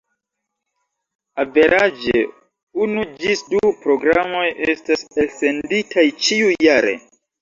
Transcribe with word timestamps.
Averaĝe 1.43 2.23
unu 2.85 3.03
ĝis 3.25 3.45
du 3.51 3.61
programoj 3.85 4.45
estas 4.73 5.05
elsenditaj 5.25 6.07
ĉiujare. 6.27 6.97